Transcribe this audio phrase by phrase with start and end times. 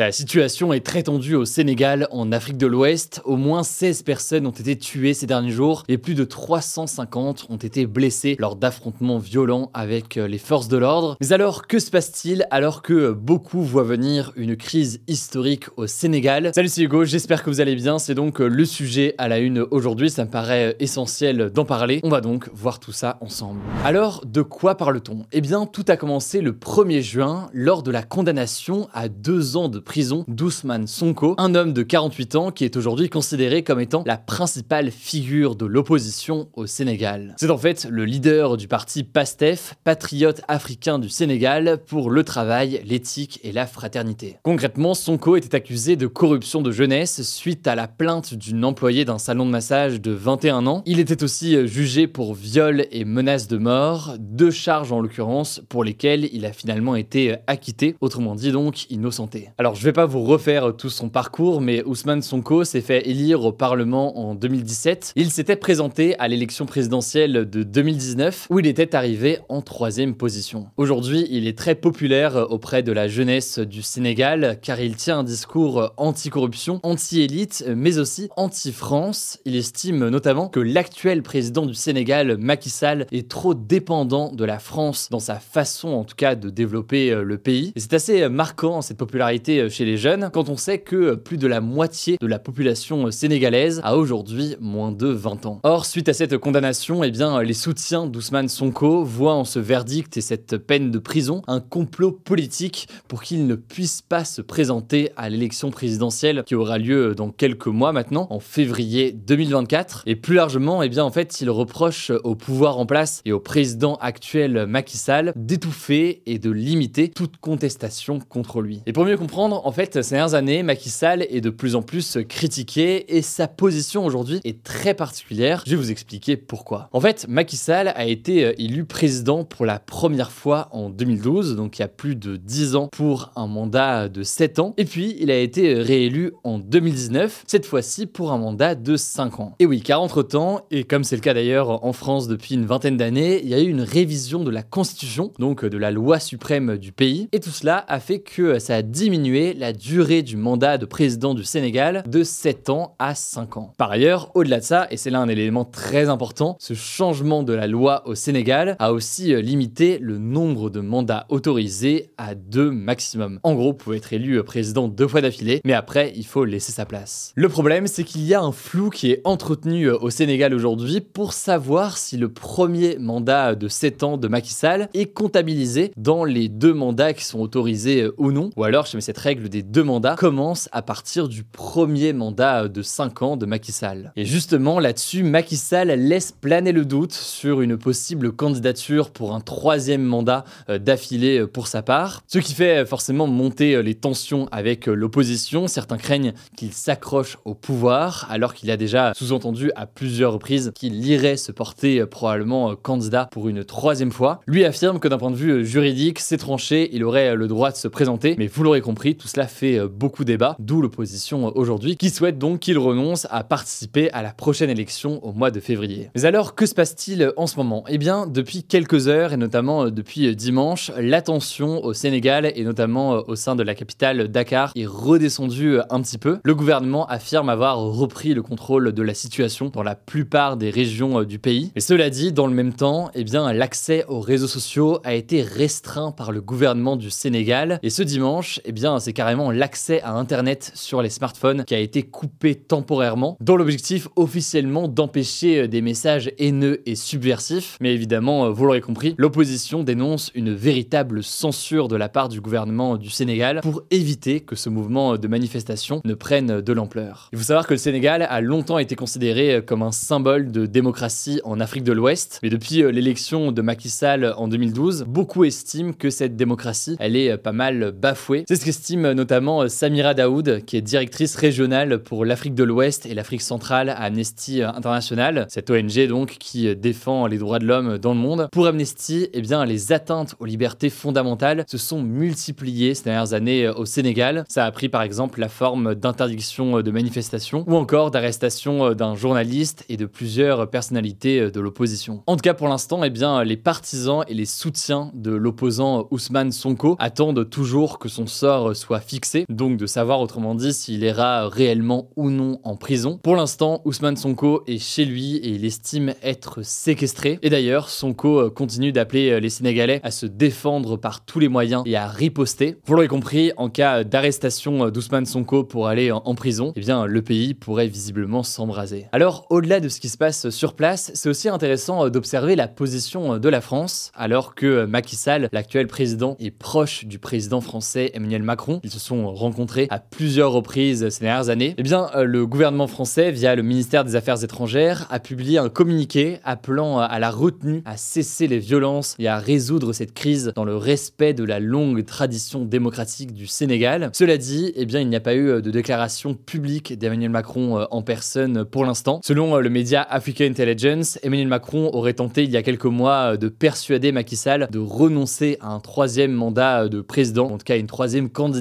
[0.00, 3.20] La situation est très tendue au Sénégal, en Afrique de l'Ouest.
[3.26, 7.58] Au moins 16 personnes ont été tuées ces derniers jours et plus de 350 ont
[7.58, 11.18] été blessées lors d'affrontements violents avec euh, les forces de l'ordre.
[11.20, 16.50] Mais alors, que se passe-t-il alors que beaucoup voient venir une crise historique au Sénégal?
[16.54, 17.98] Salut, c'est Hugo, j'espère que vous allez bien.
[17.98, 20.08] C'est donc euh, le sujet à la une aujourd'hui.
[20.08, 22.00] Ça me paraît essentiel d'en parler.
[22.04, 23.60] On va donc voir tout ça ensemble.
[23.84, 25.26] Alors, de quoi parle-t-on?
[25.32, 29.68] Eh bien, tout a commencé le 1er juin lors de la condamnation à deux ans
[29.68, 34.04] de prison d'Ousmane Sonko, un homme de 48 ans qui est aujourd'hui considéré comme étant
[34.06, 37.34] la principale figure de l'opposition au Sénégal.
[37.40, 42.80] C'est en fait le leader du parti PASTEF, patriote africain du Sénégal, pour le travail,
[42.84, 44.36] l'éthique et la fraternité.
[44.44, 49.18] Concrètement, Sonko était accusé de corruption de jeunesse suite à la plainte d'une employée d'un
[49.18, 50.84] salon de massage de 21 ans.
[50.86, 55.82] Il était aussi jugé pour viol et menace de mort, deux charges en l'occurrence pour
[55.82, 59.50] lesquelles il a finalement été acquitté, autrement dit donc innocenté.
[59.58, 63.44] Alors je vais pas vous refaire tout son parcours, mais Ousmane Sonko s'est fait élire
[63.44, 65.12] au Parlement en 2017.
[65.16, 70.66] Il s'était présenté à l'élection présidentielle de 2019, où il était arrivé en troisième position.
[70.76, 75.24] Aujourd'hui, il est très populaire auprès de la jeunesse du Sénégal, car il tient un
[75.24, 79.38] discours anti-corruption, anti-élite, mais aussi anti-France.
[79.44, 84.58] Il estime notamment que l'actuel président du Sénégal, Macky Sall, est trop dépendant de la
[84.58, 87.72] France dans sa façon, en tout cas, de développer euh, le pays.
[87.76, 91.60] C'est assez marquant cette popularité chez les jeunes quand on sait que plus de la
[91.60, 95.60] moitié de la population sénégalaise a aujourd'hui moins de 20 ans.
[95.62, 100.16] Or, suite à cette condamnation, eh bien, les soutiens d'Ousmane Sonko voient en ce verdict
[100.16, 105.10] et cette peine de prison un complot politique pour qu'il ne puisse pas se présenter
[105.16, 110.04] à l'élection présidentielle qui aura lieu dans quelques mois maintenant, en février 2024.
[110.06, 113.40] Et plus largement, eh bien, en fait, il reproche au pouvoir en place et au
[113.40, 118.82] président actuel Macky Sall d'étouffer et de limiter toute contestation contre lui.
[118.86, 121.82] Et pour mieux comprendre, en fait, ces dernières années, Macky Sall est de plus en
[121.82, 125.62] plus critiqué et sa position aujourd'hui est très particulière.
[125.66, 126.88] Je vais vous expliquer pourquoi.
[126.92, 131.56] En fait, Macky Sall a été euh, élu président pour la première fois en 2012,
[131.56, 134.74] donc il y a plus de 10 ans pour un mandat de 7 ans.
[134.76, 139.40] Et puis, il a été réélu en 2019, cette fois-ci pour un mandat de 5
[139.40, 139.54] ans.
[139.58, 142.96] Et oui, car entre-temps, et comme c'est le cas d'ailleurs en France depuis une vingtaine
[142.96, 146.76] d'années, il y a eu une révision de la Constitution, donc de la loi suprême
[146.78, 147.28] du pays.
[147.32, 151.34] Et tout cela a fait que ça a diminué la durée du mandat de président
[151.34, 153.72] du Sénégal de 7 ans à 5 ans.
[153.78, 157.52] Par ailleurs, au-delà de ça, et c'est là un élément très important, ce changement de
[157.52, 162.70] la loi au Sénégal a aussi euh, limité le nombre de mandats autorisés à deux
[162.70, 163.40] maximum.
[163.42, 166.44] En gros, vous pouvez être élu euh, président deux fois d'affilée, mais après, il faut
[166.44, 167.32] laisser sa place.
[167.34, 171.00] Le problème, c'est qu'il y a un flou qui est entretenu euh, au Sénégal aujourd'hui
[171.00, 176.24] pour savoir si le premier mandat de 7 ans de Macky Sall est comptabilisé dans
[176.24, 179.62] les deux mandats qui sont autorisés ou non, ou alors, je mets cette règle des
[179.62, 184.12] deux mandats commence à partir du premier mandat de 5 ans de Macky Sall.
[184.16, 189.40] Et justement, là-dessus, Macky Sall laisse planer le doute sur une possible candidature pour un
[189.40, 194.48] troisième mandat euh, d'affilée pour sa part, ce qui fait forcément monter euh, les tensions
[194.50, 195.68] avec euh, l'opposition.
[195.68, 201.06] Certains craignent qu'il s'accroche au pouvoir, alors qu'il a déjà sous-entendu à plusieurs reprises qu'il
[201.06, 204.40] irait se porter probablement candidat pour une troisième fois.
[204.48, 207.76] Lui affirme que d'un point de vue juridique, c'est tranché, il aurait le droit de
[207.76, 211.50] se présenter, mais vous l'aurez compris, tout cela fait euh, beaucoup débat, d'où l'opposition euh,
[211.54, 215.60] aujourd'hui, qui souhaite donc qu'il renonce à participer à la prochaine élection au mois de
[215.60, 216.10] février.
[216.14, 217.84] Mais alors, que se passe-t-il euh, en ce moment?
[217.88, 223.36] Eh bien, depuis quelques heures, et notamment depuis dimanche, l'attention au Sénégal, et notamment au
[223.36, 226.38] sein de la capitale Dakar, est redescendue un petit peu.
[226.42, 231.22] Le gouvernement affirme avoir repris le contrôle de la situation dans la plupart des régions
[231.24, 231.72] du pays.
[231.76, 235.42] Et cela dit, dans le même temps, eh bien, l'accès aux réseaux sociaux a été
[235.42, 237.78] restreint par le gouvernement du Sénégal.
[237.82, 241.74] Et ce dimanche, eh bien, c'est c'est carrément l'accès à Internet sur les smartphones qui
[241.74, 247.76] a été coupé temporairement, dans l'objectif officiellement d'empêcher des messages haineux et subversifs.
[247.80, 252.98] Mais évidemment, vous l'aurez compris, l'opposition dénonce une véritable censure de la part du gouvernement
[252.98, 257.30] du Sénégal pour éviter que ce mouvement de manifestation ne prenne de l'ampleur.
[257.32, 261.40] Il faut savoir que le Sénégal a longtemps été considéré comme un symbole de démocratie
[261.42, 265.94] en Afrique de l'Ouest, mais depuis euh, l'élection de Macky Sall en 2012, beaucoup estiment
[265.94, 268.44] que cette démocratie, elle est euh, pas mal bafouée.
[268.46, 273.06] C'est ce qu'estime notamment euh, Samira Daoud, qui est directrice régionale pour l'Afrique de l'Ouest
[273.06, 277.98] et l'Afrique centrale à Amnesty International, cette ONG donc qui défend les droits de l'homme
[277.98, 278.48] dans le monde.
[278.52, 283.68] Pour Amnesty, eh bien, les atteintes aux libertés fondamentales se sont multipliées ces dernières années
[283.68, 284.44] au Sénégal.
[284.48, 289.84] Ça a pris par exemple la forme d'interdiction de manifestations ou encore d'arrestation d'un journaliste
[289.88, 292.22] et de plusieurs personnalités de l'opposition.
[292.26, 296.52] En tout cas, pour l'instant, eh bien, les partisans et les soutiens de l'opposant Ousmane
[296.52, 301.48] Sonko attendent toujours que son sort soit fixé, donc de savoir autrement dit s'il ira
[301.48, 303.20] réellement ou non en prison.
[303.22, 307.38] Pour l'instant, Ousmane Sonko est chez lui et il estime être séquestré.
[307.42, 311.96] Et d'ailleurs, Sonko continue d'appeler les Sénégalais à se défendre par tous les moyens et
[311.96, 312.76] à riposter.
[312.86, 317.22] Vous l'aurez compris, en cas d'arrestation d'Ousmane Sonko pour aller en prison, eh bien, le
[317.22, 319.06] pays pourrait visiblement s'embraser.
[319.12, 323.38] Alors, au-delà de ce qui se passe sur place, c'est aussi intéressant d'observer la position
[323.38, 328.42] de la France, alors que Macky Sall, l'actuel président, est proche du président français Emmanuel
[328.42, 328.69] Macron.
[328.82, 331.74] Ils se sont rencontrés à plusieurs reprises ces dernières années.
[331.78, 336.38] Eh bien, le gouvernement français, via le ministère des Affaires étrangères, a publié un communiqué
[336.44, 340.76] appelant à la retenue, à cesser les violences et à résoudre cette crise dans le
[340.76, 344.10] respect de la longue tradition démocratique du Sénégal.
[344.12, 348.02] Cela dit, eh bien, il n'y a pas eu de déclaration publique d'Emmanuel Macron en
[348.02, 349.20] personne pour l'instant.
[349.24, 353.48] Selon le média Africa Intelligence, Emmanuel Macron aurait tenté il y a quelques mois de
[353.48, 357.86] persuader Macky Sall de renoncer à un troisième mandat de président, en tout cas une
[357.86, 358.59] troisième candidature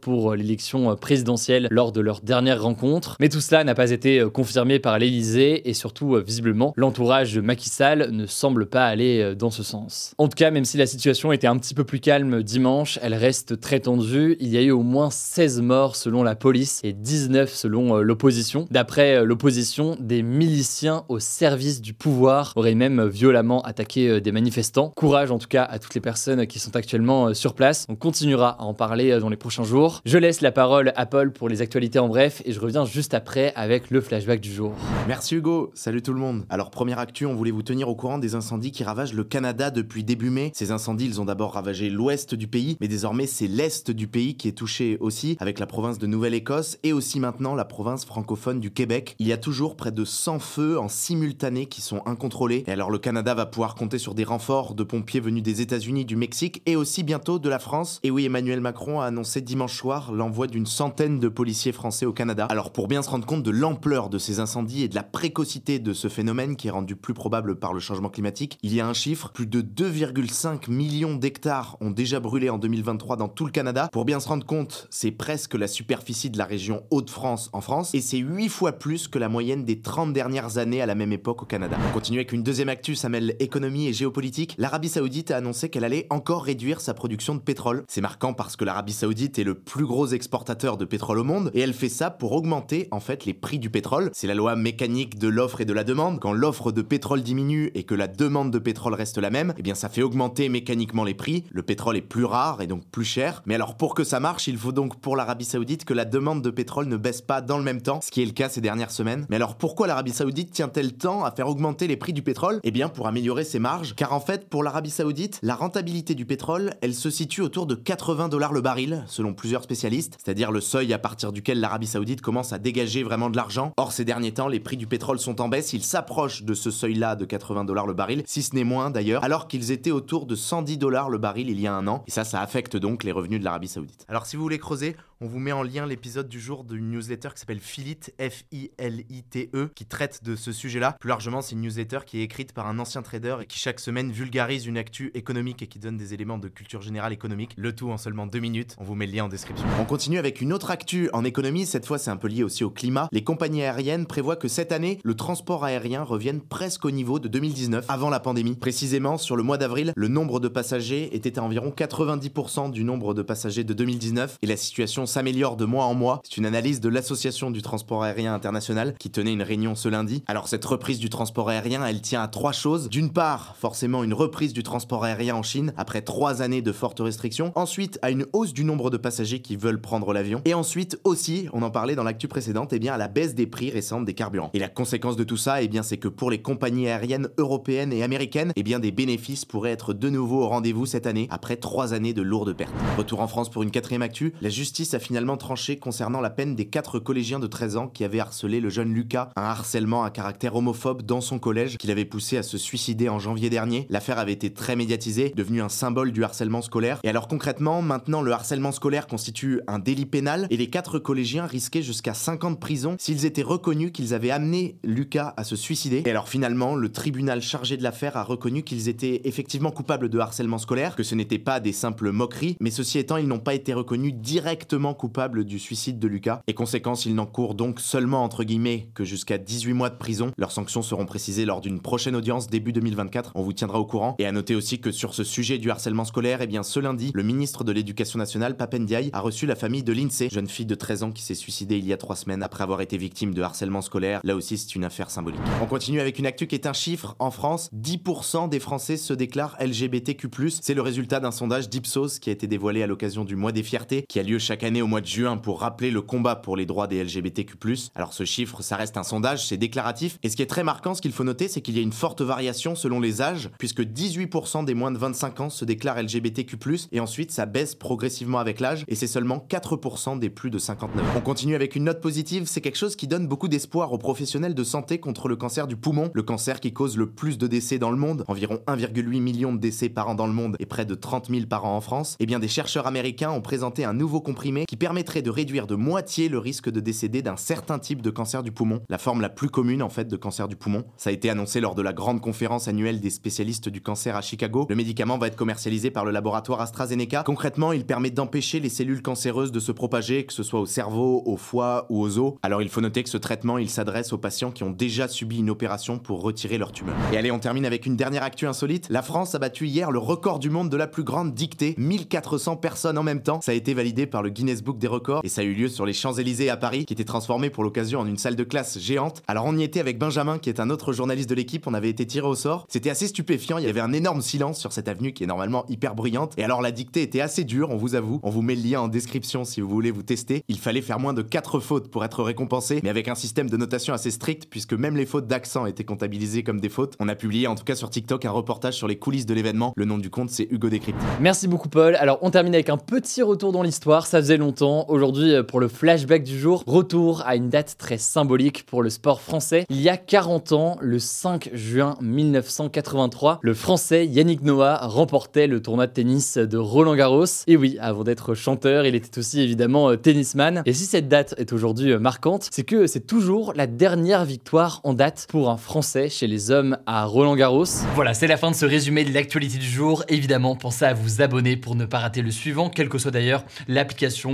[0.00, 3.16] pour l'élection présidentielle lors de leur dernière rencontre.
[3.20, 7.68] Mais tout cela n'a pas été confirmé par l'Élysée et surtout, visiblement, l'entourage de Macky
[7.68, 10.14] Sall ne semble pas aller dans ce sens.
[10.18, 13.14] En tout cas, même si la situation était un petit peu plus calme dimanche, elle
[13.14, 14.36] reste très tendue.
[14.40, 18.66] Il y a eu au moins 16 morts selon la police et 19 selon l'opposition.
[18.70, 24.92] D'après l'opposition, des miliciens au service du pouvoir auraient même violemment attaqué euh, des manifestants.
[24.96, 27.86] Courage en tout cas à toutes les personnes qui sont actuellement euh, sur place.
[27.88, 30.00] On continuera à en parler euh, dans les prochains jours.
[30.04, 33.14] Je laisse la parole à Paul pour les actualités en bref et je reviens juste
[33.14, 34.72] après avec le flashback du jour.
[35.08, 36.44] Merci Hugo, salut tout le monde.
[36.50, 39.72] Alors première actu, on voulait vous tenir au courant des incendies qui ravagent le Canada
[39.72, 40.52] depuis début mai.
[40.54, 44.36] Ces incendies, ils ont d'abord ravagé l'ouest du pays, mais désormais c'est l'est du pays
[44.36, 48.60] qui est touché aussi, avec la province de Nouvelle-Écosse et aussi maintenant la province francophone
[48.60, 49.16] du Québec.
[49.18, 52.62] Il y a toujours près de 100 feux en simultané qui sont incontrôlés.
[52.68, 56.04] Et alors le Canada va pouvoir compter sur des renforts de pompiers venus des États-Unis,
[56.04, 57.98] du Mexique et aussi bientôt de la France.
[58.04, 62.12] Et oui, Emmanuel Macron a annoncé dimanche soir l'envoi d'une centaine de policiers français au
[62.12, 62.46] Canada.
[62.50, 65.78] Alors pour bien se rendre compte de l'ampleur de ces incendies et de la précocité
[65.78, 68.86] de ce phénomène qui est rendu plus probable par le changement climatique, il y a
[68.86, 73.52] un chiffre, plus de 2,5 millions d'hectares ont déjà brûlé en 2023 dans tout le
[73.52, 73.88] Canada.
[73.92, 77.94] Pour bien se rendre compte, c'est presque la superficie de la région Hauts-de-France en France
[77.94, 81.12] et c'est 8 fois plus que la moyenne des 30 dernières années à la même
[81.12, 81.76] époque au Canada.
[81.88, 84.54] On continue avec une deuxième actu, ça mêle économie et géopolitique.
[84.58, 87.84] L'Arabie Saoudite a annoncé qu'elle allait encore réduire sa production de pétrole.
[87.88, 91.50] C'est marquant parce que l'Arabie Saoudite est le plus gros exportateur de pétrole au monde
[91.54, 94.10] et elle fait ça pour augmenter en fait les prix du pétrole.
[94.12, 96.20] C'est la loi mécanique de l'offre et de la demande.
[96.20, 99.62] Quand l'offre de pétrole diminue et que la demande de pétrole reste la même, eh
[99.62, 101.44] bien ça fait augmenter mécaniquement les prix.
[101.50, 103.42] Le pétrole est plus rare et donc plus cher.
[103.46, 106.42] Mais alors pour que ça marche, il faut donc pour l'Arabie Saoudite que la demande
[106.42, 108.60] de pétrole ne baisse pas dans le même temps, ce qui est le cas ces
[108.60, 109.26] dernières semaines.
[109.30, 112.60] Mais alors pourquoi l'Arabie Saoudite tient-elle tant à faire augmenter les prix du pétrole?
[112.64, 116.26] Eh bien pour améliorer ses marges, car en fait pour l'Arabie Saoudite, la rentabilité du
[116.26, 120.60] pétrole, elle se situe autour de 80 dollars le baril, selon plusieurs spécialistes, c'est-à-dire le
[120.60, 123.72] seuil à partir duquel l'Arabie Saoudite commence à dégager vraiment de l'argent.
[123.76, 126.70] Or ces derniers temps, les prix du pétrole sont en baisse, ils s'approchent de ce
[126.70, 130.26] seuil-là de 80 dollars le baril, si ce n'est moins d'ailleurs, alors qu'ils étaient autour
[130.26, 133.04] de 110 dollars le baril il y a un an, et ça, ça affecte donc
[133.04, 134.04] les revenus de l'Arabie Saoudite.
[134.08, 137.30] Alors si vous voulez creuser, on vous met en lien l'épisode du jour d'une newsletter
[137.32, 140.98] qui s'appelle Filit, F-I-L-I-T-E, qui traite de ce sujet-là.
[141.00, 143.80] Plus largement, c'est une newsletter qui est écrite par un ancien trader et qui chaque
[143.80, 147.54] semaine vulgarise une actu économique et qui donne des éléments de culture générale économique.
[147.56, 148.76] Le tout en seulement deux minutes.
[148.78, 149.66] On vous met le lien en description.
[149.80, 151.64] On continue avec une autre actu en économie.
[151.64, 153.08] Cette fois, c'est un peu lié aussi au climat.
[153.10, 157.28] Les compagnies aériennes prévoient que cette année, le transport aérien revienne presque au niveau de
[157.28, 158.56] 2019, avant la pandémie.
[158.56, 163.14] Précisément, sur le mois d'avril, le nombre de passagers était à environ 90% du nombre
[163.14, 166.20] de passagers de 2019 et la situation s'améliore de mois en mois.
[166.24, 170.24] C'est une analyse de l'Association du transport aérien international qui tenait une réunion ce lundi.
[170.26, 172.88] Alors cette reprise du transport aérien, elle tient à trois choses.
[172.88, 176.98] D'une part, forcément une reprise du transport aérien en Chine après trois années de fortes
[176.98, 177.52] restrictions.
[177.54, 180.42] Ensuite, à une hausse du nombre de passagers qui veulent prendre l'avion.
[180.46, 183.36] Et ensuite aussi, on en parlait dans l'actu précédente, et eh bien à la baisse
[183.36, 184.50] des prix récentes des carburants.
[184.52, 187.92] Et la conséquence de tout ça, eh bien c'est que pour les compagnies aériennes européennes
[187.92, 191.56] et américaines, eh bien des bénéfices pourraient être de nouveau au rendez-vous cette année après
[191.56, 192.74] trois années de lourdes pertes.
[192.98, 196.54] Retour en France pour une quatrième actu, la justice a finalement tranché concernant la peine
[196.54, 200.10] des quatre collégiens de 13 ans qui avaient harcelé le jeune Lucas, un harcèlement à
[200.10, 203.86] caractère homophobe dans son collège qui l'avait poussé à se suicider en janvier dernier.
[203.90, 207.00] L'affaire avait été très médiatisée, devenue un symbole du harcèlement scolaire.
[207.02, 211.46] Et alors concrètement, maintenant le harcèlement scolaire constitue un délit pénal et les quatre collégiens
[211.46, 215.56] risquaient jusqu'à 5 ans de prison s'ils étaient reconnus qu'ils avaient amené Lucas à se
[215.56, 216.02] suicider.
[216.04, 220.18] Et alors finalement, le tribunal chargé de l'affaire a reconnu qu'ils étaient effectivement coupables de
[220.18, 223.54] harcèlement scolaire, que ce n'était pas des simples moqueries, mais ceci étant, ils n'ont pas
[223.54, 226.42] été reconnus directement coupables du suicide de Lucas.
[226.46, 230.32] Et conséquence, ils n'encourent donc seulement entre guillemets que jusqu'à 18 mois de prison.
[230.36, 233.32] Leurs sanctions seront précisées lors d'une prochaine audience début 2024.
[233.34, 234.16] On vous tiendra au courant.
[234.18, 237.12] Et à noter aussi que sur ce sujet du harcèlement scolaire, eh bien ce lundi,
[237.14, 240.74] le ministre de l'Éducation nationale, Papendiaï, a reçu la famille de l'INSEE, jeune fille de
[240.74, 243.42] 13 ans qui s'est suicidée il y a trois semaines après avoir été victime de
[243.42, 244.20] harcèlement scolaire.
[244.24, 245.40] Là aussi, c'est une affaire symbolique.
[245.62, 247.14] On continue avec une actu qui est un chiffre.
[247.18, 250.28] En France, 10% des Français se déclarent LGBTQ+.
[250.60, 253.62] C'est le résultat d'un sondage d'Ipsos qui a été dévoilé à l'occasion du mois des
[253.62, 256.56] fiertés, qui a lieu chaque année au mois de juin pour rappeler le combat pour
[256.56, 257.56] les droits des LGBTQ+.
[257.94, 260.18] Alors ce chiffre, ça reste un sondage, c'est déclaratif.
[260.22, 261.92] Et ce qui est très marquant, ce qu'il faut noter, c'est qu'il y a une
[261.92, 266.56] forte variation selon les âges, puisque 18% des moins de 25 ans se déclarent LGBTQ+,
[266.92, 271.04] et ensuite ça baisse progressivement avec l'âge, et c'est seulement 4% des plus de 59.
[271.16, 274.54] On continue avec une note positive, c'est quelque chose qui donne beaucoup d'espoir aux professionnels
[274.54, 277.78] de santé contre le cancer du poumon, le cancer qui cause le plus de décès
[277.78, 280.84] dans le monde, environ 1,8 million de décès par an dans le monde et près
[280.84, 282.14] de 30 000 par an en France.
[282.14, 285.66] Et eh bien des chercheurs américains ont présenté un nouveau comprimé qui permettrait de réduire
[285.66, 289.20] de moitié le risque de décéder d'un certain type de cancer du poumon, la forme
[289.20, 290.84] la plus commune en fait de cancer du poumon.
[290.96, 294.22] Ça a été annoncé lors de la grande conférence annuelle des spécialistes du cancer à
[294.22, 294.66] Chicago.
[294.68, 297.22] Le médicament va être commercialisé par le laboratoire AstraZeneca.
[297.24, 301.22] Concrètement, il permet d'empêcher les cellules cancéreuses de se propager, que ce soit au cerveau,
[301.26, 302.34] au foie ou aux os.
[302.42, 305.38] Alors il faut noter que ce traitement, il s'adresse aux patients qui ont déjà subi
[305.38, 306.94] une opération pour retirer leur tumeur.
[307.12, 308.86] Et allez, on termine avec une dernière actu insolite.
[308.90, 312.56] La France a battu hier le record du monde de la plus grande dictée, 1400
[312.56, 313.40] personnes en même temps.
[313.40, 315.86] Ça a été validé par le Guinness Des records et ça a eu lieu sur
[315.86, 319.22] les Champs-Élysées à Paris, qui était transformé pour l'occasion en une salle de classe géante.
[319.26, 321.90] Alors on y était avec Benjamin, qui est un autre journaliste de l'équipe, on avait
[321.90, 322.66] été tiré au sort.
[322.68, 325.64] C'était assez stupéfiant, il y avait un énorme silence sur cette avenue qui est normalement
[325.68, 326.32] hyper bruyante.
[326.36, 328.20] Et alors la dictée était assez dure, on vous avoue.
[328.22, 330.42] On vous met le lien en description si vous voulez vous tester.
[330.48, 333.56] Il fallait faire moins de 4 fautes pour être récompensé, mais avec un système de
[333.56, 336.94] notation assez strict, puisque même les fautes d'accent étaient comptabilisées comme des fautes.
[337.00, 339.72] On a publié en tout cas sur TikTok un reportage sur les coulisses de l'événement.
[339.76, 341.00] Le nom du compte c'est Hugo Décrypte.
[341.20, 341.94] Merci beaucoup Paul.
[341.96, 344.43] Alors on termine avec un petit retour dans l'histoire, ça faisait longtemps.
[344.88, 349.22] Aujourd'hui pour le flashback du jour, retour à une date très symbolique pour le sport
[349.22, 349.64] français.
[349.70, 355.62] Il y a 40 ans, le 5 juin 1983, le français Yannick Noah remportait le
[355.62, 357.24] tournoi de tennis de Roland Garros.
[357.46, 360.62] Et oui, avant d'être chanteur, il était aussi évidemment euh, tennisman.
[360.66, 364.80] Et si cette date est aujourd'hui euh, marquante, c'est que c'est toujours la dernière victoire
[364.84, 367.64] en date pour un Français chez les hommes à Roland Garros.
[367.94, 370.04] Voilà, c'est la fin de ce résumé de l'actualité du jour.
[370.08, 373.44] Évidemment, pensez à vous abonner pour ne pas rater le suivant, quelle que soit d'ailleurs
[373.68, 374.33] l'application